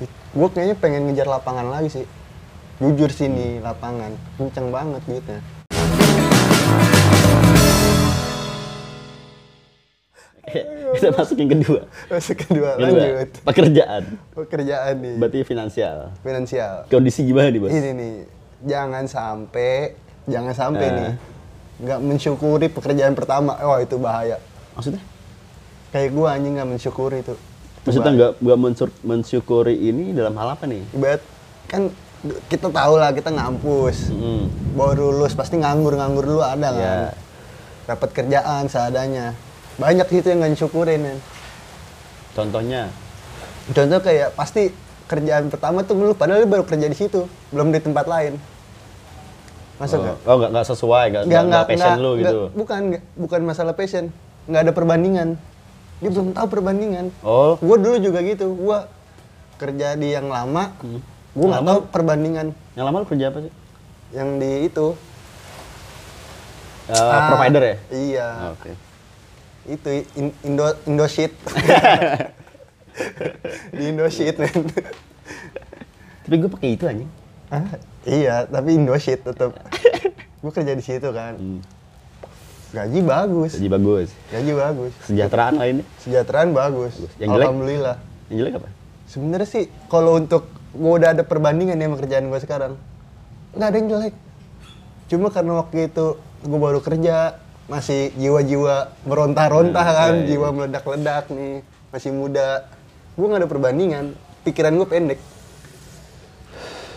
[0.00, 2.06] gue kayaknya pengen ngejar lapangan lagi sih
[2.78, 5.40] jujur sih nih lapangan kenceng banget duitnya
[10.88, 11.80] Kita masuk yang kedua.
[12.08, 14.02] Terus kedua Kedua, lanjut pekerjaan.
[14.32, 15.96] pekerjaan nih Berarti finansial.
[16.18, 17.70] finansial Kondisi gimana nih, Bos?
[17.70, 18.14] ini nih
[18.64, 19.92] jangan sampai
[20.24, 20.92] jangan sampai Eh.
[20.92, 21.10] nih
[21.78, 24.40] nggak mensyukuri pekerjaan pertama oh itu bahaya
[24.72, 24.98] Maksudnya?
[25.88, 27.36] kayak gua anjing nggak mensyukuri itu
[27.88, 28.58] Maksudnya nggak nggak
[29.02, 30.84] mensyukuri ini dalam hal apa nih?
[30.92, 31.22] ibarat
[31.68, 31.88] kan
[32.52, 34.12] kita tahu lah kita ngampus.
[34.12, 34.46] Hmm.
[34.76, 36.78] baru lulus pasti nganggur nganggur dulu ada kan?
[36.78, 36.96] Iya.
[37.88, 39.32] dapat kerjaan seadanya.
[39.80, 41.18] Banyak gitu yang nggak syukurin kan
[42.36, 42.92] Contohnya,
[43.72, 44.70] contoh kayak pasti
[45.08, 48.36] kerjaan pertama tuh lu padahal lu baru kerja di situ belum di tempat lain.
[49.80, 50.16] Masuk oh, nggak?
[50.28, 52.40] Oh nggak nggak sesuai, nggak nggak passion lu nggak- gitu.
[52.54, 52.80] bukan
[53.16, 54.12] bukan masalah passion
[54.48, 55.28] nggak ada perbandingan
[55.98, 57.10] dia belum tahu perbandingan.
[57.20, 58.50] Oh, gue dulu juga gitu.
[58.50, 58.78] Gue
[59.56, 60.70] kerja di yang lama
[61.30, 62.54] gue nggak tahu perbandingan.
[62.72, 63.52] Yang lama lu kerja apa sih?
[64.08, 64.96] yang di itu.
[66.86, 67.76] Eh, Ah, provider ya?
[67.90, 68.28] iya.
[68.42, 68.72] Oh, Oke.
[69.68, 71.36] itu in- Indo Indoshit.
[73.70, 74.34] Di Indoshit.
[74.34, 74.64] Men
[76.24, 77.10] Tapi gue pakai itu anjing.
[77.48, 77.64] Ah,
[78.02, 79.52] iya tapi Indoshit tetap
[80.40, 81.36] gue kerja di situ kan.
[81.36, 81.60] Hmm.
[82.68, 84.08] Gaji bagus Jadi bagus.
[84.28, 85.84] gaji bagus Kesejahteraan lainnya.
[85.98, 86.92] Sejahteraan bagus.
[87.16, 87.46] Yang jelek?
[87.48, 87.96] Alhamdulillah.
[88.28, 88.68] Yang jelek apa?
[89.08, 92.72] Sebenarnya sih kalau untuk gue udah ada perbandingan ya sama kerjaan gue sekarang,
[93.56, 94.14] nggak ada yang jelek.
[95.08, 96.06] Cuma karena waktu itu
[96.44, 100.28] gue baru kerja, masih jiwa-jiwa meronta-ronta Hmm, kan, iya, iya.
[100.28, 102.68] jiwa meledak-ledak nih, masih muda.
[103.16, 104.04] Gue nggak ada perbandingan,
[104.44, 105.20] pikiran gue pendek.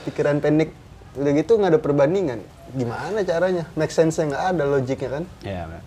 [0.03, 0.69] Pikiran pendek,
[1.16, 2.39] udah gitu nggak ada perbandingan.
[2.72, 3.64] Gimana caranya?
[3.73, 5.23] Make sense-nya nggak ada logiknya kan?
[5.41, 5.64] Iya.
[5.67, 5.81] Pak.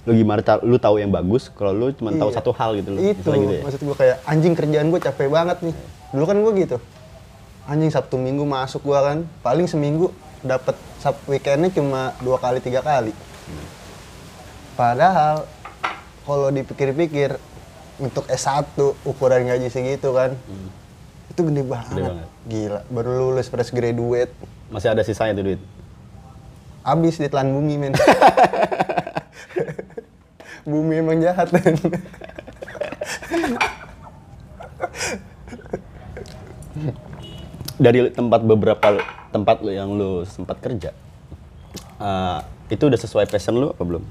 [0.00, 2.36] Lu gimana tar- lu tahu yang bagus kalau lu cuma tahu Iya.
[2.38, 3.00] satu hal gitu loh.
[3.02, 3.62] Itu, gitu ya.
[3.62, 5.74] maksud gue kayak anjing kerjaan gue capek banget nih.
[6.10, 6.76] Dulu kan gue gitu.
[7.64, 10.08] Anjing Sabtu Minggu masuk gue kan, paling seminggu
[10.40, 13.12] dapat sab weekendnya cuma dua kali tiga kali.
[14.72, 15.44] Padahal
[16.22, 17.36] kalau dipikir-pikir
[17.98, 20.38] untuk S1 ukuran gaji segitu kan,
[21.28, 21.92] itu gede banget.
[21.92, 22.06] Hmm.
[22.06, 22.28] banget.
[22.46, 24.30] Gila, baru lulus fresh graduate,
[24.68, 25.60] Masih ada sisanya tuh duit.
[26.82, 27.94] Habis ditelan bumi men.
[30.70, 31.74] bumi emang jahat men.
[37.78, 38.98] Dari tempat beberapa
[39.30, 40.90] tempat lu yang lu sempat kerja,
[42.02, 42.38] eh,
[42.74, 44.02] itu udah sesuai passion lu apa belum?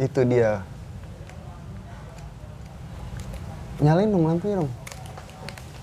[0.00, 0.64] Itu dia.
[3.80, 4.70] Nyalain dong lampunya dong.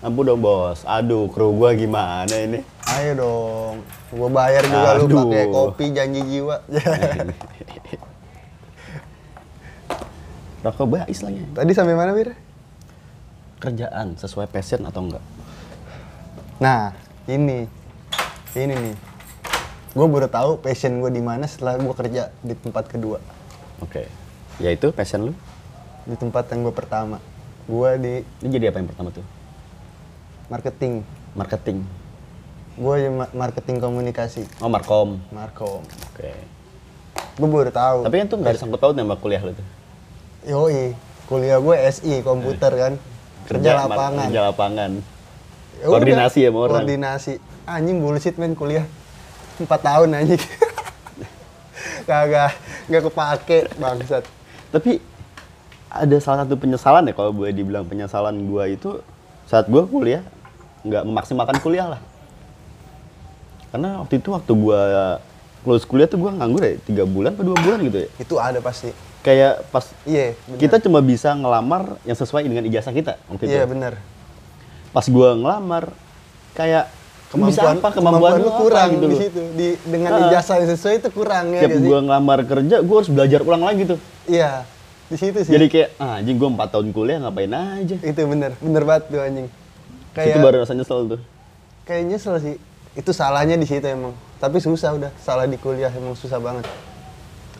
[0.05, 2.61] Ampun dong bos, aduh kru gua gimana ini?
[2.87, 3.75] Ayo dong.
[4.15, 5.17] Gua bayar juga lu Aduh.
[5.27, 6.63] pakai kopi janji jiwa.
[10.63, 11.41] Rokok bais lagi.
[11.53, 12.33] Tadi sampai mana, Bir?
[13.59, 15.23] Kerjaan sesuai passion atau enggak?
[16.57, 16.93] Nah,
[17.29, 17.67] ini.
[18.57, 18.95] Ini nih.
[19.93, 23.17] Gue baru tahu passion gue di mana setelah gue kerja di tempat kedua.
[23.81, 24.09] Oke.
[24.57, 25.33] Yaitu passion lu?
[26.05, 27.17] Di tempat yang gue pertama.
[27.67, 29.25] Gue di Ini jadi apa yang pertama tuh?
[30.47, 31.03] marketing.
[31.35, 31.83] Marketing.
[32.77, 34.45] Gue marketing komunikasi.
[34.61, 35.17] Oh, markom.
[35.33, 35.81] Markom.
[36.13, 36.29] Oke.
[37.37, 38.05] Gue baru tahu.
[38.05, 39.67] Tapi kan tuh nggak ada sangkut pautnya sama kuliah lu tuh.
[40.45, 40.93] Yoi,
[41.25, 42.93] kuliah gue SI komputer kan.
[43.49, 44.29] Kerja lapangan.
[44.29, 44.91] Kerja lapangan.
[45.77, 46.73] Ya Koordinasi ya sama orang.
[46.85, 47.33] Koordinasi.
[47.65, 48.85] Anjing bullshit men kuliah.
[49.57, 50.41] Empat tahun anjing.
[52.09, 52.53] Kagak,
[52.89, 54.23] nggak kepake bangsat.
[54.69, 55.01] Tapi
[55.89, 59.01] ada salah satu penyesalan ya kalau boleh dibilang penyesalan gua itu
[59.49, 60.21] saat gua kuliah
[60.85, 62.01] nggak memaksimalkan kuliah lah.
[63.77, 64.81] Karena waktu itu waktu gua
[65.61, 68.09] lulus kuliah tuh gua nganggur ya tiga bulan atau dua bulan gitu ya.
[68.17, 68.89] Itu ada pasti.
[69.21, 70.57] Kayak pas Iya, bener.
[70.57, 73.53] kita cuma bisa ngelamar yang sesuai dengan ijazah kita waktu itu.
[73.53, 73.93] Iya bener.
[74.89, 75.93] Pas gua ngelamar
[76.57, 76.89] kayak
[77.27, 79.41] Kemampuan, bisa apa kemampuan, lu lu kurang gitu di situ.
[79.53, 80.31] Di, dengan Ah.
[80.31, 83.83] ijazah yang sesuai itu kurang ya Tiap gua ngelamar kerja, gua harus belajar ulang lagi
[83.85, 83.99] tuh.
[84.25, 84.65] Iya,
[85.05, 85.51] di situ sih.
[85.53, 87.95] Jadi kayak, ah, anjing gua 4 tahun kuliah ngapain aja.
[87.99, 89.47] itu bener, bener banget tuh anjing.
[90.17, 91.21] Itu baru rasanya nyesel tuh.
[91.83, 92.55] kayak nyesel sih.
[92.97, 94.17] Itu salahnya di situ emang.
[94.41, 96.65] Tapi susah udah, salah di kuliah emang susah banget.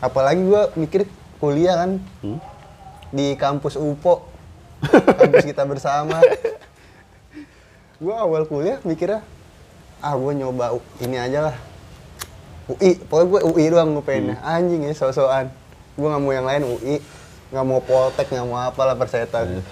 [0.02, 1.06] Apalagi gua mikir
[1.38, 2.42] kuliah kan Hmm?
[3.14, 4.26] di kampus UPO,
[5.22, 6.18] kampus kita bersama.
[8.02, 9.22] Gua awal kuliah mikirnya,
[10.02, 11.56] ah gua nyoba ini aja lah.
[12.68, 14.36] UI, pokoknya gue UI doang gue pengennya.
[14.44, 15.48] Anjing ya, so-soan.
[15.96, 17.00] Gue nggak mau yang lain UI,
[17.48, 19.64] nggak mau poltek, nggak mau apalah persetan.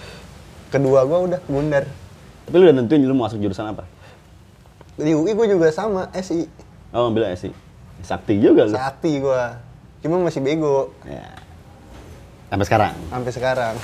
[0.72, 1.84] Kedua gua udah bundar.
[2.48, 3.84] Tapi lu udah nentuin lu mau masuk jurusan apa?
[4.96, 6.48] Di UI gue juga sama, SI.
[6.93, 7.52] Oh, bilang sih.
[8.00, 8.72] Sakti juga lu.
[8.76, 9.60] Sakti gua.
[10.04, 11.25] Cuma masih bego Ya.
[12.46, 12.94] Sampai sekarang.
[13.10, 13.75] sampai sekarang.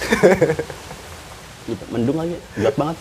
[1.92, 2.96] Mendung lagi, gelap banget.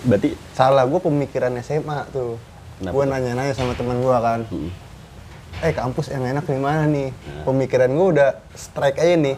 [0.00, 2.40] Berarti salah gue pemikiran SMA tuh
[2.80, 4.70] gue nanya-nanya sama teman gue kan hmm,
[5.60, 7.12] eh kampus yang enak di mana nih
[7.44, 9.36] pemikiran gue udah strike aja nih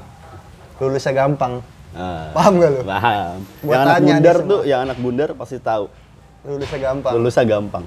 [0.78, 1.58] lulusnya gampang
[1.96, 2.80] ah, paham gak lu?
[2.84, 3.36] Paham.
[3.62, 5.84] Gua yang anak bundar tuh, yang anak bundar pasti tahu.
[6.42, 7.12] lulusnya gampang.
[7.14, 7.84] Lulusnya gampang.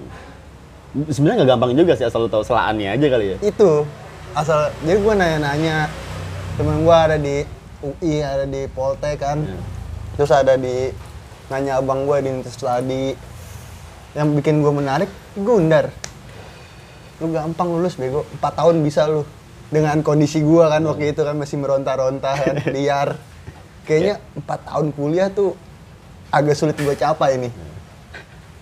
[1.11, 3.37] Sebenarnya nggak gampang juga sih asal lu tahu selaannya aja kali ya.
[3.43, 3.71] itu.
[4.31, 5.77] Asal jadi gue nanya-nanya.
[6.55, 7.43] Temen gue ada di
[7.83, 9.43] UI ada di Poltek kan.
[9.43, 9.59] Iya.
[10.15, 10.95] terus ada di
[11.51, 13.11] nanya abang gue di Study
[14.15, 15.91] yang bikin gue menarik Gundar
[17.19, 18.27] lu gampang lulus bego.
[18.39, 19.23] 4 tahun bisa lu.
[19.71, 23.15] Dengan kondisi gue kan waktu itu kan masih meronta-ronta kan liar
[23.85, 25.53] kayaknya empat tahun kuliah tuh
[26.33, 27.53] agak sulit gue capai nih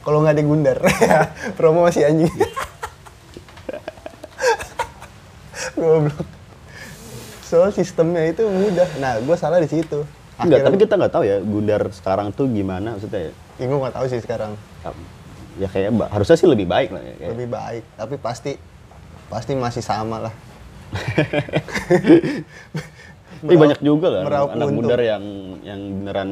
[0.04, 0.78] kalau nggak di Gundar
[1.58, 2.30] promo masih anjing
[5.84, 6.28] Goblok.
[7.44, 8.88] Soal sistemnya itu mudah.
[8.98, 10.06] Nah, gue salah di situ.
[10.40, 13.30] Enggak, tapi kita nggak tahu ya Gundar sekarang tuh gimana maksudnya.
[13.30, 13.32] ya.
[13.62, 14.58] ya, gue nggak tahu sih sekarang.
[15.62, 17.14] Ya kayak harusnya sih lebih baik lah ya.
[17.20, 17.32] kayak.
[17.38, 18.52] Lebih baik, tapi pasti
[19.30, 20.34] pasti masih sama lah.
[23.44, 24.78] Tapi banyak juga lah meraup anak untung.
[24.88, 25.24] bundar yang
[25.68, 26.30] yang beneran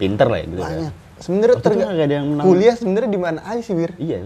[0.00, 0.64] pinter lah ya gitu ya.
[0.64, 0.94] Banyak.
[1.22, 2.44] Sebenarnya Waktu itu terga- nggak ada yang menang.
[2.48, 3.92] kuliah sebenarnya di mana aja sih, Wir?
[4.00, 4.18] Iya.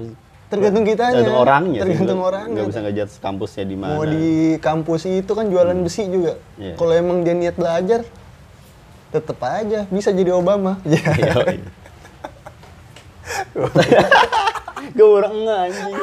[0.47, 1.13] Tergantung kitanya.
[1.19, 1.81] Tergantung orangnya.
[1.83, 2.55] Tergantung orangnya.
[2.55, 3.93] Nggak bisa ngejudge kampusnya di mana.
[3.93, 4.27] Mau di
[4.63, 6.33] kampus itu kan jualan besi juga.
[6.55, 6.75] Iya.
[6.79, 8.01] Kalau emang dia niat belajar,
[9.11, 10.79] tetep aja bisa jadi Obama.
[10.87, 11.35] Iya, iya.
[14.95, 15.97] Gue orang anjing.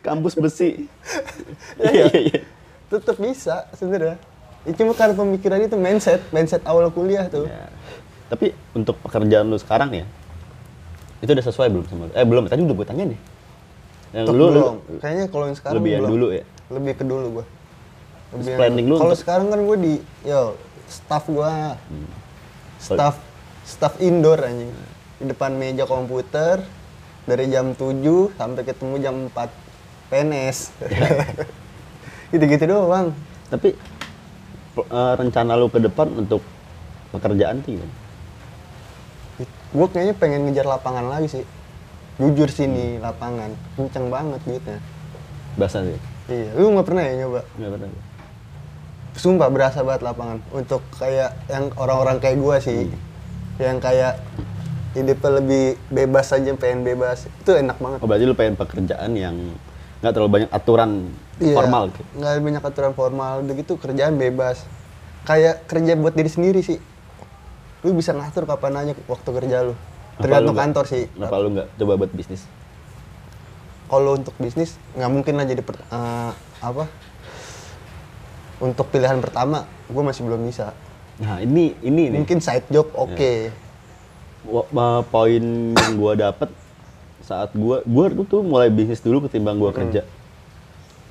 [0.00, 0.86] Kampus besi.
[1.76, 2.40] Iya, iya, iya.
[2.88, 4.16] tetep bisa sebenarnya.
[4.64, 7.44] Ya, cuma karena pemikiran itu mindset, mindset awal kuliah tuh.
[7.44, 7.68] Ya.
[8.28, 10.08] Tapi untuk pekerjaan lu sekarang ya,
[11.20, 12.12] itu udah sesuai belum sama lu?
[12.16, 13.20] Eh belum, tadi udah gue tanya nih.
[14.14, 14.74] Yang lu, lu belum.
[15.02, 16.10] Kayaknya kalau yang sekarang lebih belum.
[16.10, 16.44] dulu ya?
[16.70, 17.44] Lebih ke dulu gua.
[18.30, 20.42] Terus yang- planning lu Kalau sekarang kan gua di yo
[20.86, 22.08] staff gua Hmm.
[22.78, 23.14] staff
[23.66, 24.70] staff indoor anjing.
[25.18, 26.62] Di depan meja komputer
[27.26, 29.50] dari jam 7 sampai ketemu jam 4
[30.08, 30.58] PNS.
[32.32, 33.10] Gitu-gitu doang.
[33.50, 33.74] Tapi
[34.82, 36.42] eh, rencana lu ke depan untuk
[37.14, 37.94] pekerjaan tuh gimana?
[39.74, 41.44] Gue kayaknya pengen ngejar lapangan lagi sih.
[42.14, 44.78] Jujur sini lapangan, kenceng banget duitnya.
[45.58, 45.98] Bahasa sih?
[46.30, 47.40] Iya, lu nggak pernah ya nyoba?
[47.58, 47.88] Nggak pernah.
[49.18, 50.38] Sumpah berasa banget lapangan.
[50.54, 52.86] Untuk kayak yang orang-orang kayak gua sih,
[53.58, 54.22] yang kayak
[54.94, 57.26] hidupnya lebih bebas aja, pengen bebas.
[57.42, 57.98] Itu enak banget.
[57.98, 59.34] Oh berarti lu pengen pekerjaan yang
[60.04, 60.90] nggak terlalu banyak aturan
[61.40, 62.02] Iya, formal gitu?
[62.14, 64.68] Nggak ada banyak aturan formal, udah gitu kerjaan bebas.
[65.24, 66.76] Kayak kerja buat diri sendiri sih.
[67.80, 69.74] Lu bisa ngatur kapan aja waktu kerja lu.
[70.20, 71.08] Tergantung lu kantor sih.
[71.08, 72.44] Kenapa lu nggak coba buat bisnis?
[73.88, 76.84] Kalau untuk bisnis nggak mungkin lah jadi per- eh, apa?
[78.60, 80.76] Untuk pilihan pertama, gue masih belum bisa.
[81.18, 83.32] Nah ini ini nih Mungkin side job oke.
[84.44, 86.52] Wa- ma- poin yang gua dapet
[87.24, 90.04] saat gua gua tuh, tuh mulai bisnis dulu ketimbang gua kerja.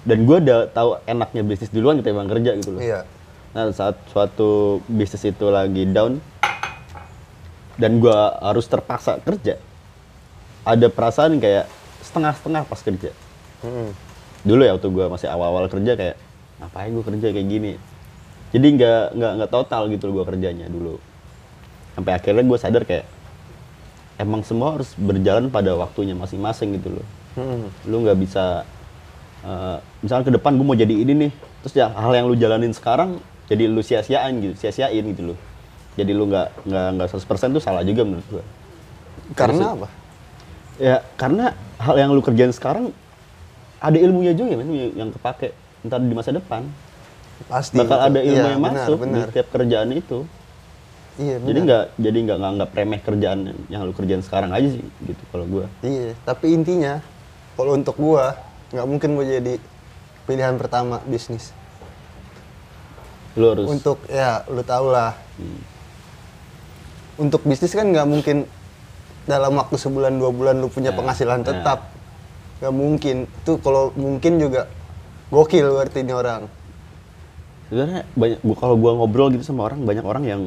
[0.05, 2.81] Dan gua udah tahu enaknya bisnis duluan ketimbang kerja gitu loh.
[2.83, 3.07] Iya.
[3.53, 6.21] Nah, saat suatu bisnis itu lagi down
[7.81, 9.57] dan gua harus terpaksa kerja.
[10.63, 11.65] Ada perasaan kayak
[12.05, 13.11] setengah-setengah pas kerja.
[13.65, 13.89] Mm.
[14.43, 16.15] Dulu ya waktu gua masih awal-awal kerja kayak
[16.61, 17.73] ngapain gua kerja kayak gini.
[18.53, 21.01] Jadi nggak nggak nggak total gitu loh gua kerjanya dulu.
[21.97, 23.05] Sampai akhirnya gua sadar kayak
[24.17, 27.07] emang semua harus berjalan pada waktunya masing-masing gitu loh.
[27.33, 27.65] Mm.
[27.89, 28.63] Lu nggak bisa
[29.43, 31.31] eh, misalnya ke depan gue mau jadi ini nih,
[31.65, 33.17] terus ya hal yang lu jalanin sekarang
[33.49, 35.37] jadi lu sia-siain gitu, sia-siain gitu loh.
[35.93, 38.43] Jadi lu nggak nggak nggak 100% tuh salah juga menurut gua.
[39.37, 39.87] Karena apa?
[40.81, 42.89] Ya karena hal yang lu kerjain sekarang
[43.77, 45.51] ada ilmunya juga men yang- kepake
[45.83, 46.63] ntar di masa depan.
[47.51, 47.75] Pasti.
[47.75, 49.11] Bakal ada ilmu Iya, yang benar, masuk Benar.
[49.11, 50.23] di setiap kerjaan itu.
[51.13, 53.39] Iya, Jadi nggak jadi nggak nganggap remeh kerjaan
[53.69, 55.65] yang lu kerjain sekarang aja sih gitu kalau gua.
[55.85, 57.05] Iya, tapi intinya
[57.53, 58.33] kalau untuk gua
[58.73, 59.61] nggak mungkin gua jadi
[60.25, 61.53] pilihan pertama bisnis.
[63.37, 65.13] Lu harus Untuk ya lu tau lah.
[67.21, 68.49] Untuk bisnis kan nggak mungkin
[69.29, 71.53] dalam waktu sebulan dua bulan lu punya Ya, penghasilan ya.
[71.53, 71.79] tetap.
[72.57, 73.15] Nggak mungkin.
[73.45, 74.65] Tuh kalau mungkin juga
[75.29, 76.49] gokil berarti ini orang.
[77.63, 80.41] sebenarnya banyak gua kalau gua ngobrol gitu sama orang banyak orang yang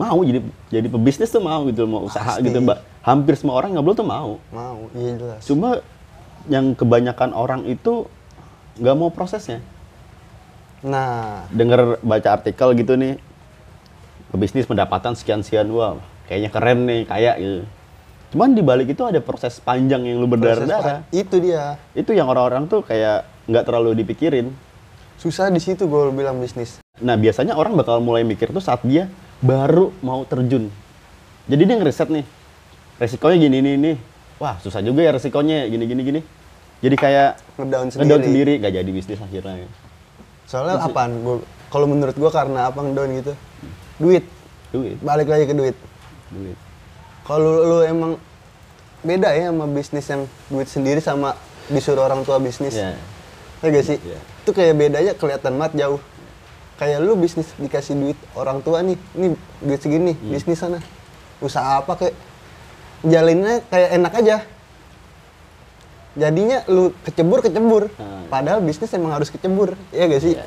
[0.00, 0.40] mau jadi
[0.72, 2.48] jadi pebisnis tuh mau gitu mau usaha Pasti.
[2.48, 5.44] gitu mbak hampir semua orang ngobrol tuh mau Mau, iya jelas.
[5.44, 5.84] cuma
[6.48, 8.08] yang kebanyakan orang itu
[8.76, 9.60] nggak mau prosesnya
[10.80, 13.20] Nah, denger baca artikel gitu nih
[14.32, 17.60] pebisnis pendapatan sekian sekian wah kayaknya keren nih kayak gitu
[18.30, 21.76] cuman di balik itu ada proses panjang yang lu berdarah proses darah pa- itu dia.
[21.92, 24.48] itu yang orang-orang tuh kayak nggak terlalu dipikirin
[25.18, 26.80] Susah di situ gue bilang bisnis.
[26.96, 29.04] Nah, biasanya orang bakal mulai mikir tuh saat dia
[29.40, 30.68] baru mau terjun.
[31.50, 32.24] Jadi dia ngeriset nih,
[33.00, 33.92] resikonya gini ini ini
[34.36, 36.20] wah susah juga ya resikonya gini gini gini
[36.84, 38.04] jadi kayak Ngedown sendiri.
[38.04, 39.68] ngedown sendiri gak jadi bisnis akhirnya
[40.50, 41.22] Soalnya apaan?
[41.22, 41.38] Gua,
[41.70, 43.32] kalau menurut gua karena apa ngedown gitu?
[44.02, 44.24] Duit.
[44.74, 45.76] duit Balik lagi ke duit.
[46.32, 46.58] duit
[47.22, 48.18] Kalau lu emang
[49.00, 51.38] beda ya sama bisnis yang duit sendiri sama
[51.70, 52.74] disuruh orang tua bisnis.
[52.76, 52.96] ya
[53.60, 53.96] Ya gak sih?
[54.00, 54.20] Iya.
[54.44, 56.00] Itu kayak bedanya kelihatan banget jauh.
[56.80, 60.32] Kayak lu bisnis dikasih duit orang tua nih, ini duit segini, Hmm.
[60.32, 60.80] bisnis sana.
[61.38, 62.16] Usaha apa kayak
[63.02, 64.36] jalinnya kayak enak aja.
[66.12, 67.92] Jadinya lu kecebur kecebur.
[67.94, 68.26] Hmm.
[68.26, 70.34] Padahal bisnis emang harus kecebur, ya gak sih?
[70.34, 70.44] Iya.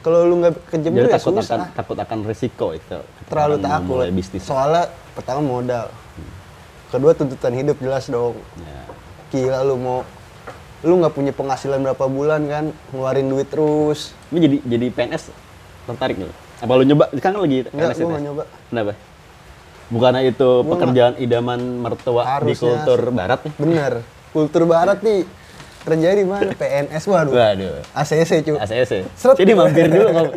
[0.00, 1.44] Kalau lu nggak kecebur jadi ya takut susah.
[1.50, 4.04] akan takut akan resiko itu Terlalu takut.
[4.10, 5.92] bisnis Soalnya pertama modal.
[6.88, 8.32] Kedua tuntutan hidup jelas dong.
[8.60, 8.80] ya.
[9.30, 9.98] Gila lu mau
[10.80, 15.24] lu nggak punya penghasilan berapa bulan kan ngeluarin duit terus ini jadi jadi PNS
[15.90, 16.30] tertarik nih.
[16.60, 17.04] Apa lu nyoba?
[17.16, 18.24] Kan lagi Enggak, itu nggak ya?
[18.24, 18.42] nyoba.
[18.68, 18.92] kenapa?
[19.90, 22.62] Bukannya itu Gua pekerjaan idaman mertua di Harusnya.
[22.62, 23.52] kultur barat nih?
[23.56, 23.92] Bener.
[24.30, 25.26] Kultur barat nih
[25.80, 26.50] kerja di mana?
[26.52, 27.32] PNS waduh.
[27.32, 27.74] Waduh.
[27.92, 28.52] ACC cu.
[28.54, 29.36] ACC Seret.
[29.36, 30.08] jadi mampir dulu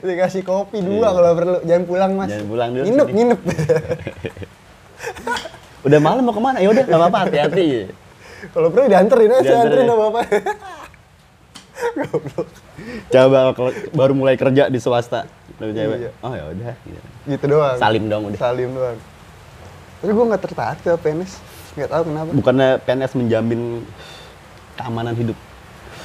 [0.00, 1.56] dikasih kopi dua kalau perlu.
[1.62, 2.26] Jangan pulang mas.
[2.26, 2.32] Iya.
[2.36, 2.84] Jangan pulang dulu.
[2.84, 3.40] Nginep nginep.
[5.80, 6.58] Udah malam mau ke mana?
[6.60, 7.18] Ya udah nggak apa-apa.
[7.24, 7.68] Hati-hati.
[8.52, 9.84] Kalau perlu dianterin aja Dianterin.
[9.84, 9.92] dianterin ya.
[9.92, 10.20] apa apa
[13.10, 15.26] coba kalau baru mulai kerja di swasta
[15.58, 15.98] lu cewek.
[15.98, 16.10] Iya.
[16.20, 17.00] oh ya udah gitu.
[17.28, 17.76] gitu doang.
[17.76, 18.38] Salim dong udah.
[18.38, 18.96] Salim doang.
[20.00, 21.32] Tapi gue nggak tertarik ke PNS
[21.76, 22.30] nggak tahu kenapa.
[22.32, 23.60] Bukannya PNS menjamin
[24.74, 25.36] keamanan hidup.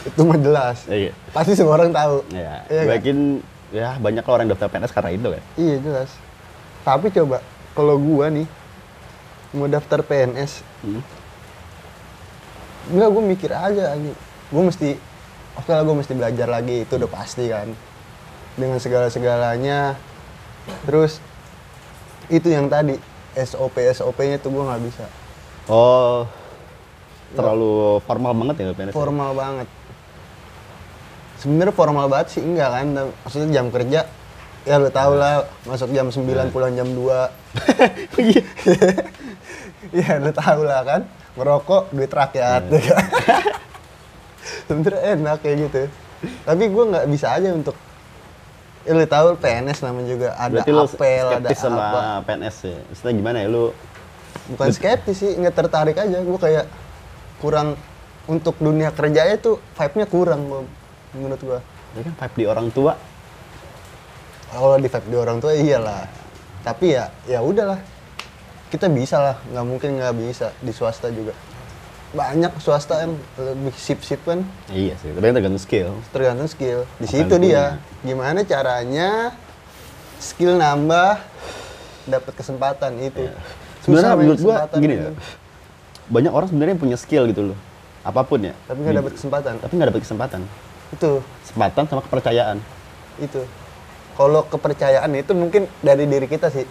[0.03, 0.83] Itu mah jelas.
[0.85, 1.15] Iya.
[1.31, 2.21] Pasti semua orang tahu.
[2.29, 2.85] Ya Iya kan?
[2.91, 3.19] bagian
[3.71, 5.43] ya banyak orang yang daftar PNS karena itu kan?
[5.55, 6.09] Iya jelas.
[6.83, 7.37] Tapi coba
[7.71, 8.47] kalau gua nih
[9.55, 10.99] mau daftar PNS, Hmm.
[12.91, 13.95] enggak gua mikir aja.
[14.51, 14.99] Gua mesti
[15.59, 17.67] oke lah gua mesti belajar lagi itu udah pasti kan.
[18.55, 19.99] Dengan segala-segalanya.
[20.87, 21.19] Terus
[22.31, 22.97] itu yang tadi
[23.35, 25.05] SOP SOP-nya tuh gua nggak bisa.
[25.65, 26.29] oh
[27.33, 28.95] terlalu formal banget ya PNS ya?
[28.95, 29.67] Formal banget.
[31.41, 32.85] Sebenarnya formal banget sih enggak kan.
[33.25, 34.01] Maksudnya jam kerja
[34.65, 37.05] ya lu tau lah masuk jam 9 pulang jam 2
[38.17, 38.43] Iya.
[39.93, 41.01] Iya, lu tahu lah kan.
[41.37, 42.61] Ngerokok duit rakyat.
[42.73, 43.05] ya kan?
[44.65, 45.81] Sebenernya enak kayak gitu.
[46.45, 47.77] Tapi gue nggak bisa aja untuk
[48.85, 52.01] ya, lu tahu PNS namanya juga ada Berarti apel, ada sama apa.
[52.29, 52.79] PNS ya?
[52.89, 53.65] Maksudnya gimana ya lu?
[54.53, 56.17] Bukan skeptis sih, nggak tertarik aja.
[56.21, 56.65] Gue kayak
[57.41, 57.77] kurang
[58.25, 60.41] untuk dunia kerjanya tuh vibe-nya kurang
[61.13, 61.59] menurut gua.
[61.93, 62.93] Ya kan vibe di orang tua.
[64.49, 66.09] Kalau di vibe di orang tua iyalah.
[66.65, 67.77] Tapi ya ya udahlah.
[68.65, 71.37] Kita bisa lah, nggak mungkin nggak bisa di swasta juga.
[72.15, 74.39] Banyak swasta yang lebih sip-sip kan.
[74.67, 75.91] Iya sih, tapi tergantung skill.
[76.09, 77.63] tergantung skill di Apa situ yang dia
[78.01, 79.35] gimana caranya
[80.17, 81.19] skill nambah
[82.05, 83.35] dapat kesempatan itu Iya.
[83.83, 85.11] Sebenarnya menurut gua gini ya.
[86.05, 87.57] Banyak orang sebenarnya punya skill gitu loh.
[88.01, 88.53] Apa pun ya.
[88.63, 90.41] tapi nggak dapat kesempatan Tapi nggak dapat kesempatan.
[90.87, 92.57] itu Kesempatan sama kepercayaan.
[93.17, 93.41] itu
[94.13, 96.63] kalau kepercayaan itu mungkin dari diri kita sih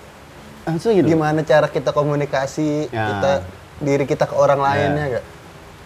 [0.65, 1.09] Maksudnya gitu.
[1.11, 3.05] gimana cara kita komunikasi Ya.
[3.11, 3.33] kita
[3.79, 5.25] diri kita ke orang lainnya gak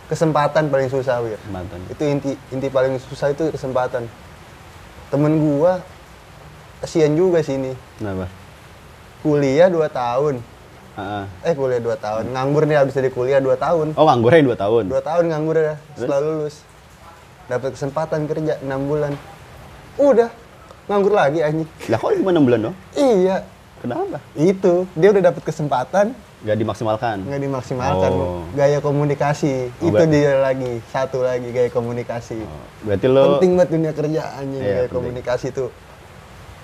[0.09, 1.79] kesempatan paling susah wir Kesempatan.
[1.89, 4.09] itu inti inti paling susah itu kesempatan.
[5.09, 5.81] Temen gua
[6.81, 8.29] kasihan juga sini Kenapa?
[9.21, 10.35] kuliah 2 tahun.
[10.95, 11.25] Ah, ah.
[11.43, 12.25] eh kuliah 2 tahun.
[12.29, 13.87] Nganggur nih habis dari kuliah 2 tahun.
[13.97, 14.83] Oh, nganggurnya dua tahun.
[14.91, 16.61] dua tahun nganggur ya setelah lulus.
[17.49, 19.13] Dapat kesempatan kerja enam bulan.
[19.97, 20.29] Udah
[20.87, 21.69] nganggur lagi anjing.
[21.87, 22.77] Lah kok cuma 6 bulan dong?
[22.95, 23.37] iya
[23.79, 24.19] Kenapa?
[24.35, 26.07] itu dia udah dapat kesempatan
[26.39, 27.17] Gak dimaksimalkan.
[27.21, 28.47] nggak dimaksimalkan Oh.
[28.53, 33.71] gaya komunikasi Oh, itu dia lagi satu lagi gaya komunikasi Oh, Berarti lo penting banget
[33.71, 34.95] dunia kerja anjing Iya, gaya penting.
[34.95, 35.71] komunikasi tuh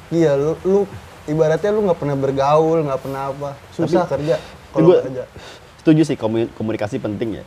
[0.08, 0.80] iya lu, lu
[1.24, 4.36] ibaratnya lu nggak pernah bergaul nggak pernah apa susah kerja
[4.70, 5.24] kalau kerja
[5.76, 7.44] setuju sih komu- komunikasi penting ya.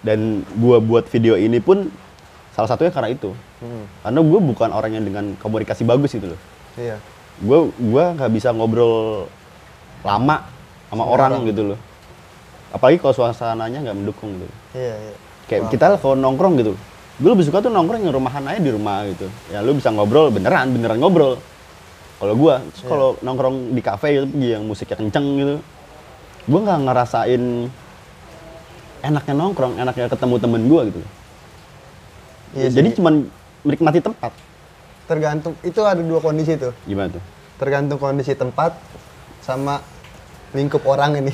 [0.00, 1.86] Dan gua buat video ini pun
[2.50, 3.30] salah satunya karena itu.
[3.58, 6.40] Hmm, Karena gue bukan orang yang dengan komunikasi bagus gitu loh.
[6.74, 6.98] iya
[7.42, 9.26] Gue gua nggak bisa ngobrol
[10.06, 10.46] lama
[10.88, 11.50] sama orang, orang.
[11.50, 11.78] gitu loh.
[12.70, 14.54] Apalagi kalau suasananya nggak mendukung gitu.
[14.78, 15.14] iya iya
[15.50, 16.72] Kayak kita kalau nongkrong gitu.
[17.20, 19.26] Gue lebih suka tuh nongkrong yang rumahan aja di rumah gitu.
[19.52, 21.36] Ya lu bisa ngobrol beneran, beneran ngobrol.
[22.22, 25.56] Kalau gua, terus kalau nongkrong di kafe gitu, yang musiknya kenceng gitu.
[26.46, 27.42] Gua nggak ngerasain
[29.02, 31.00] enaknya nongkrong, enaknya ketemu temen gua gitu.
[32.54, 32.96] Iya Jadi sih.
[33.02, 33.14] cuman
[33.66, 34.32] menikmati tempat.
[35.12, 36.72] Tergantung itu ada dua kondisi tuh.
[36.88, 37.24] Gimana tuh?
[37.60, 38.74] tergantung kondisi tempat
[39.38, 39.78] sama
[40.50, 41.30] lingkup orang ini.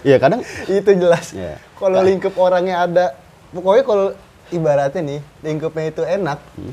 [0.00, 0.40] Iya kadang
[0.70, 1.36] itu jelas.
[1.36, 1.60] Iya.
[1.76, 2.06] kalau Nah.
[2.06, 3.04] lingkup orangnya ada
[3.52, 4.06] pokoknya kalau
[4.48, 6.72] ibaratnya nih lingkupnya itu enak Hmm.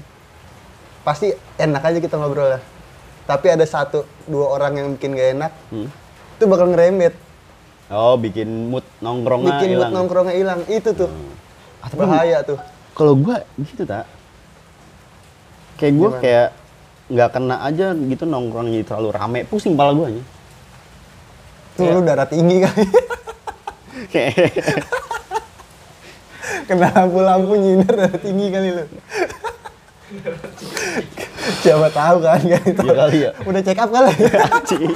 [1.04, 2.64] pasti enak aja kita ngobrol lah.
[3.28, 5.88] Tapi ada satu dua orang yang bikin gak enak hmm,
[6.40, 7.14] itu bakal ngerembet.
[7.92, 10.64] Oh, bikin mood nongkrongnya bikin mood nongkrongnya hilang.
[10.72, 11.12] Itu tuh.
[11.84, 12.56] Ah, tapi bahaya tuh.
[12.96, 14.08] Kalau gua gitu tak.
[15.76, 16.20] Kayak Gimana?
[16.20, 16.48] kayak
[17.06, 20.24] nggak kena aja gitu nongkrongnya terlalu rame, pusing pala gua nya.
[21.74, 21.92] tuh Iya.
[21.92, 22.86] lu darah tinggi kali
[26.64, 28.84] kena lampu-lampu nyindir darah tinggi kali lu
[31.60, 33.32] siapa tahu kan kan itu Iya kali ya.
[33.44, 34.94] udah check up kali Anjing.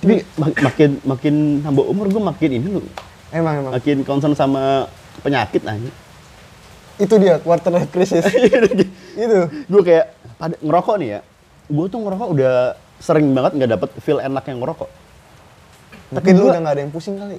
[0.00, 2.84] Tapi mak- makin makin nambah umur gue makin ini loh,
[3.30, 4.86] emang emang makin concern sama
[5.20, 5.90] penyakit aja.
[6.96, 8.24] itu dia quarter life crisis
[9.16, 10.06] itu gue kayak
[10.36, 11.20] pada ngerokok nih ya,
[11.66, 12.54] gue tuh ngerokok udah
[12.98, 14.88] sering banget nggak dapet feel enak yang ngerokok.
[16.10, 17.38] tapi lu gua- udah nggak ada yang pusing kali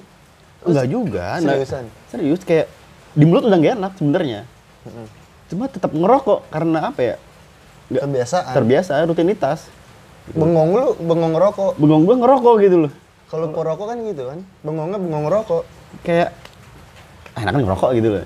[0.62, 1.26] Enggak juga.
[1.36, 1.84] nah, Seriusan?
[2.06, 2.66] serius kayak
[3.12, 4.40] di mulut udah gak enak sebenarnya.
[5.46, 7.16] Cuma tetap ngerokok karena apa ya?
[7.88, 8.52] Nggak- Kebiasaan.
[8.54, 9.66] Terbiasa, rutinitas.
[10.28, 12.92] bengong lu bengong rokok Bengong gue ngerokok gitu loh.
[13.26, 15.66] kalau perokok kan gitu kan bengongnya bengong rokok
[16.00, 16.28] Kayak
[17.36, 18.24] ah, enak ngerokok gitu loh.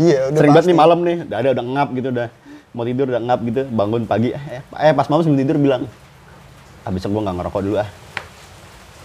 [0.00, 2.28] iya udah Sering banget nih malam nih, udah ada udah ngap gitu udah
[2.72, 5.82] mau tidur udah ngap gitu, bangun pagi eh, eh pas malam sebelum tidur bilang
[6.86, 7.90] ah besok gua nggak ngerokok dulu ah.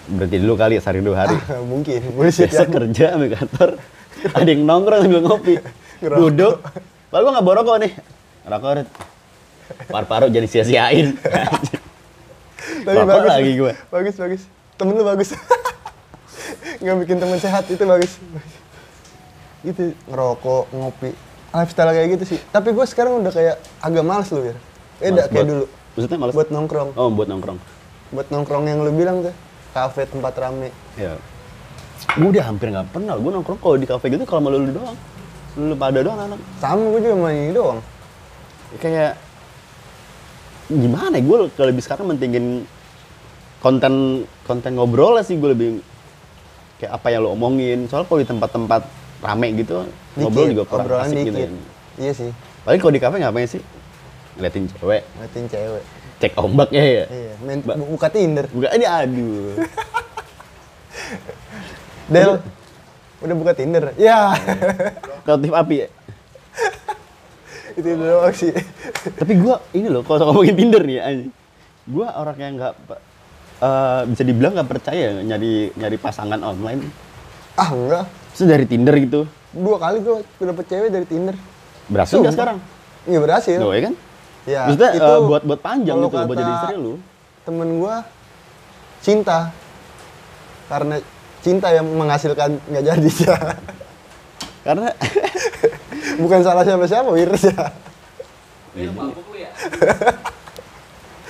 [0.04, 1.38] Berhenti dulu kali sehari dua hari.
[1.48, 3.70] Ah, mungkin bullshit Biasa ya kerja sampai kantor,
[4.38, 5.56] ada yang nongkrong sambil ngopi,
[6.04, 6.20] Ngerokok.
[6.20, 6.56] duduk.
[7.12, 7.92] Lalu gua nggak bawa rokok nih,
[8.48, 8.72] rokok
[9.90, 11.16] paru-paru jadi sia-siain.
[12.84, 13.74] tapi bagus lagi gua.
[13.92, 14.42] bagus bagus
[14.75, 15.30] temen lu bagus
[16.80, 18.18] nggak bikin temen sehat itu bagus
[19.63, 21.12] itu ngerokok ngopi
[21.51, 24.56] lifestyle kayak gitu sih tapi gue sekarang udah kayak agak males lu ya
[25.00, 26.34] beda Males kayak dulu Maksudnya malas?
[26.34, 27.60] buat nongkrong Oh, buat nongkrong.
[28.10, 29.36] buat nongkrong yang lu bilang tuh
[29.72, 31.18] kafe tempat rame Ya.
[32.13, 33.15] Gue udah hampir nggak pernah.
[33.15, 34.98] Gue nongkrong kalau di kafe gitu kalau sama lu doang.
[35.56, 36.39] Lu pada doang anak.
[36.58, 37.80] sama gue juga main ini doang
[38.75, 39.22] Kayak
[40.68, 41.24] gimana ya?
[41.24, 42.65] Gue kalau lebih sekarang mentingin
[43.59, 43.94] konten
[44.44, 45.70] konten ngobrol sih gue lebih
[46.83, 47.87] kayak apa yang lo omongin.
[47.87, 48.81] Soalnya kalau di tempat-tempat
[49.24, 51.31] rame gitu ngobrol Dikit, juga kurang obrolan asik gitu.
[51.31, 51.48] dikit.
[51.48, 51.50] ya.
[51.96, 52.29] iya sih
[52.61, 53.61] Paling kalau di kafe ngapain sih?
[54.35, 55.83] Ngeliatin cewek, ngeliatin cewek
[56.19, 56.83] cek ombak ya.
[56.83, 57.05] ya.
[57.07, 59.55] iya main Ba- bu- buka tinder Bukan ini aduh.
[62.09, 62.31] Del
[63.24, 64.35] udah buka tinder ya
[65.24, 65.87] Kreatif api ya.
[67.79, 68.51] itu doang sih
[69.15, 71.31] Tapi gua ini loh, kalau ngomongin Tinder nih anjing.
[71.85, 72.74] Gua orang yang nggak
[73.64, 76.84] eh, bisa dibilang nggak percaya nyari nyari pasangan online.
[77.56, 79.22] ah enggak Terus dari Tinder gitu.
[79.54, 81.38] dua kali gue dapet cewek dari tinder
[81.86, 82.58] Berhasil nggak sekarang?
[83.06, 83.94] iya berhasil ya kan?
[84.44, 86.94] Ya, Maksudnya itu eh, buat buat panjang gitu buat jadi istri lu.
[87.46, 88.04] Temen gua
[89.00, 89.56] cinta.
[90.68, 90.96] Karena
[91.40, 93.38] cinta yang menghasilkan nggak jadi ya.
[94.64, 94.90] Karena
[96.24, 97.72] Bukan salah siapa-siapa, Wirs ya.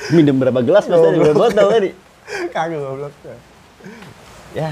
[0.10, 1.18] minum berapa gelas mas tadi?
[1.18, 1.90] Berapa botol tadi?
[2.50, 3.14] Kagak goblok.
[4.54, 4.72] Ya,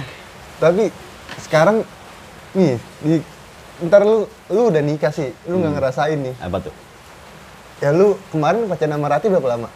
[0.57, 0.93] Tapi
[1.41, 1.81] sekarang
[2.53, 3.17] nih, di,
[3.81, 5.61] ntar lu lu udah nikah sih, lu Hmm.
[5.63, 6.35] nggak ngerasain nih.
[6.37, 6.73] apa tuh?
[7.81, 9.69] Ya lu kemarin pacaran sama Rati berapa lama?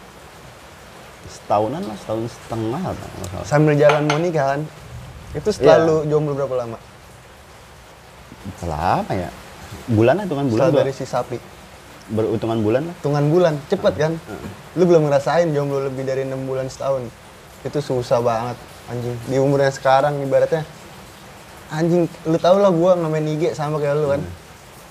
[1.26, 2.94] Setahunan lah, setahun setengah lah.
[3.42, 4.60] Sambil jalan mau nikah kan?
[5.34, 5.86] Itu setelah Iya.
[5.86, 6.78] lu jomblo berapa lama?
[8.54, 9.30] Setelah apa ya?
[9.90, 10.70] Bulan lah, hitungan bulan.
[10.70, 11.38] Dari si sapi.
[12.06, 12.94] Berhitungan bulan lah.
[12.94, 14.12] hitungan bulan cepet kan
[14.78, 17.10] lu belum ngerasain jomblo lebih dari enam bulan setahun
[17.62, 20.62] itu susah banget anjing di umur yang sekarang ibaratnya
[21.68, 24.22] anjing lu tau lah gua ngemain IG sama kayak lu kan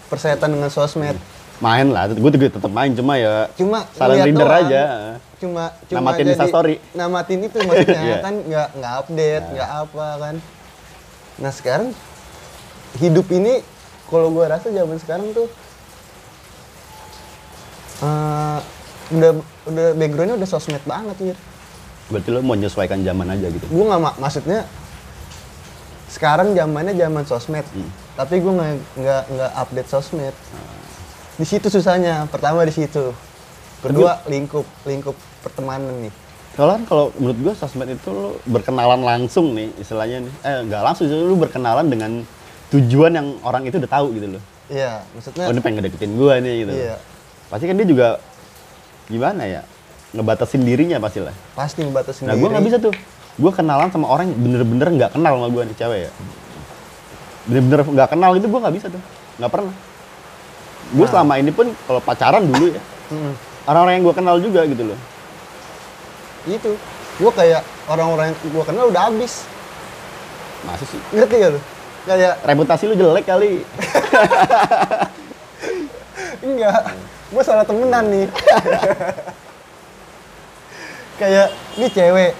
[0.08, 1.15] persetan dengan sosmed
[1.56, 4.67] Main lah, gue juga tetap main cuma ya cuma saling reader doang.
[4.67, 4.84] aja.
[5.39, 6.75] cuma cuma Namatin Instastory.
[6.91, 8.15] namatin itu maksudnya Iya.
[8.19, 10.36] kan nggak nggak update nggak apa kan
[11.39, 11.95] nah sekarang
[12.99, 13.63] hidup ini
[14.12, 15.47] kalau gua rasa zaman sekarang tuh
[18.04, 18.60] eh,
[19.15, 19.32] udah
[19.65, 21.36] udah backgroundnya udah sosmed banget ya
[22.06, 23.65] Berarti lo mau menyesuaikan zaman aja gitu.
[23.65, 24.62] gue nggak ma- maksudnya
[26.08, 27.89] sekarang zamannya zaman sosmed Hmm.
[28.15, 30.36] tapi gue nggak nggak nggak update sosmed
[31.36, 33.12] di situ susahnya pertama di situ
[33.82, 36.13] kedua lingkup lingkup pertemanan nih
[36.54, 40.34] Kalau kalau menurut gue sosmed itu lo berkenalan langsung nih istilahnya nih.
[40.41, 42.24] Eh nggak langsung sih, lo berkenalan dengan
[42.70, 44.44] tujuan yang orang itu udah tahu gitu loh.
[44.68, 46.72] iya Oh maksudnya ini pengen ngedeketin gue nih gitu.
[46.74, 46.96] iya
[47.46, 48.08] Pasti kan dia juga
[49.06, 49.62] gimana ya
[50.15, 51.36] ngebatasin dirinya pasti lah.
[51.54, 52.51] pasti ngebatasin Nah gue diri.
[52.51, 52.93] nggak bisa tuh.
[53.36, 56.12] Gue kenalan sama orang yang bener-bener nggak kenal sama gue nih cewek ya.
[57.45, 59.01] Bener-bener nggak kenal gitu gue nggak bisa tuh.
[59.38, 59.73] Nggak pernah.
[60.88, 61.12] Gue Nah.
[61.12, 62.82] selama ini pun kalau pacaran dulu ya
[63.65, 64.99] orang-orang yang gue kenal juga gitu loh.
[66.45, 66.71] itu
[67.15, 69.49] gue kayak orang-orang yang gue kenal udah habis
[70.62, 71.01] Masih sih.
[71.12, 71.60] ngerti gak lu
[72.06, 73.65] kayak Reputasi lu jelek kali.
[76.41, 76.80] enggak
[77.25, 78.25] gue salah temenan nih
[81.15, 82.32] kayak ini cewek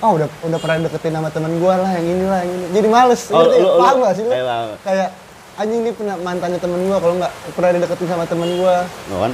[0.00, 2.88] oh udah udah pernah deketin sama temen gua lah yang ini lah yang ini jadi
[2.88, 3.56] males Oh, ngerti?
[3.58, 4.30] lu- paham gak sih lu?
[4.30, 4.68] kayak paham.
[4.80, 5.08] kayak
[5.54, 9.30] anjing ini pernah mantannya temen gua kalau nggak pernah dideketin sama temen gua Nggak kan?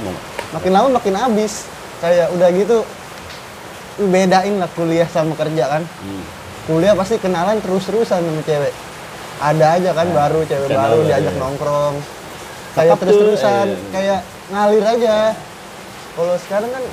[0.51, 1.53] Makin lama makin habis
[1.97, 2.77] kayak udah gitu
[4.01, 6.23] bedain lah kuliah sama kerja kan Hmm.
[6.65, 8.73] kuliah pasti kenalan terus-terusan sama cewek
[9.39, 11.41] ada aja kan baru cewek kenal baru diajak iya.
[11.41, 11.95] nongkrong
[12.71, 13.77] kayak terus-terusan iya.
[13.91, 15.15] kayak ngalir aja
[16.11, 16.83] kalau sekarang kan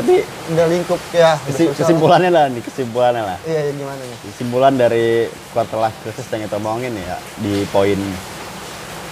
[0.00, 0.16] Tapi
[0.50, 3.38] udah lingkup ya kesi- kesimpulannya lah nih, kesimpulannya lah.
[3.42, 5.06] iya ya gimana nih Kesimpulan dari
[5.50, 8.00] quarter life crisis yang kita omongin ya di poin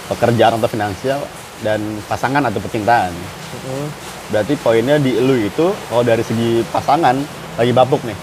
[0.07, 1.19] pekerjaan atau finansial
[1.59, 3.11] dan pasangan atau percintaan.
[3.11, 3.85] Mm-mm.
[4.29, 7.15] Berarti poinnya di lu itu kalau dari segi pasangan
[7.55, 8.17] lagi bapuk nih.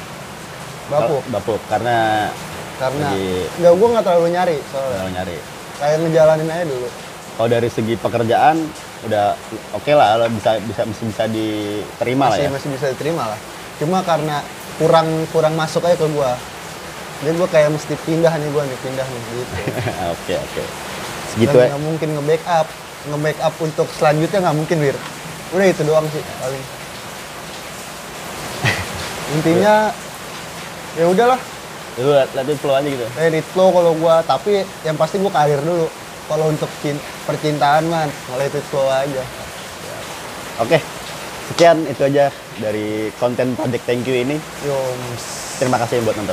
[0.87, 2.31] bapuk Kalau Bapuk karena
[2.77, 5.37] karena lagi- nggak gua nggak terlalu nyari soalnya kalau nyari.
[5.77, 6.89] kayak ngejalanin aja dulu
[7.37, 8.57] Kalau dari segi pekerjaan
[9.07, 9.27] udah
[9.73, 12.51] oke lah, lo bisa bisa masih bisa diterima lah masih ya.
[12.51, 13.39] masih bisa diterima lah
[13.77, 14.43] cuma karena
[14.77, 16.35] kurang kurang masuk aja ke gua
[17.19, 19.43] jadi gua kayak mesti pindah nih gua nih pindah nih gitu
[20.15, 20.63] Oke oke.
[21.29, 21.69] Segitu Dan ya.
[21.71, 22.67] nggak mungkin nge-backup
[23.07, 24.97] nge-backup untuk selanjutnya nggak mungkin wir
[25.49, 26.65] udah itu doang sih paling
[29.35, 29.75] intinya
[30.95, 31.41] ya udahlah
[31.97, 33.07] Lu liat- liatin flow aja gitu.
[33.17, 35.89] let it flow kalau gua tapi yang pasti gua karir dulu
[36.27, 39.23] kalau untuk cin- percintaan man let it flow aja
[40.57, 40.81] Oke.
[41.47, 44.41] Sekian itu aja dari konten Project Thank You ini.
[44.65, 45.23] yoms
[45.57, 46.33] Terima kasih buat nonton.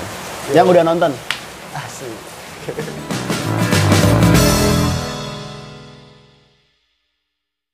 [0.49, 1.11] Yang udah nonton,
[1.75, 2.15] asik